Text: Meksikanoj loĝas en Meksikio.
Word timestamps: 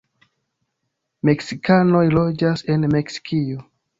Meksikanoj 1.29 2.03
loĝas 2.15 2.65
en 2.77 2.91
Meksikio. 2.97 3.63